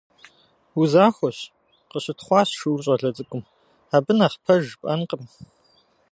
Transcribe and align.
Узахуэщ,- 0.79 1.51
къыщытхъуащ 1.89 2.49
шур 2.59 2.79
щӏалэ 2.85 3.09
цӏыкӏум.- 3.15 3.43
Абы 3.95 4.11
нэхъ 4.17 4.37
пэж 4.43 4.61
жыпӏэнкъым. 4.69 5.23